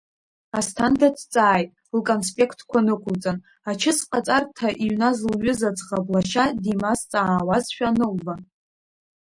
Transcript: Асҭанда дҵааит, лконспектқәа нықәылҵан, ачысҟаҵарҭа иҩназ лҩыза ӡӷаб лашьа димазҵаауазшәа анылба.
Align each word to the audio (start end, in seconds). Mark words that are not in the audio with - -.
Асҭанда 0.57 1.07
дҵааит, 1.15 1.71
лконспектқәа 1.97 2.79
нықәылҵан, 2.85 3.37
ачысҟаҵарҭа 3.69 4.67
иҩназ 4.83 5.19
лҩыза 5.33 5.69
ӡӷаб 5.77 6.05
лашьа 6.13 6.45
димазҵаауазшәа 6.61 7.87
анылба. 7.91 8.33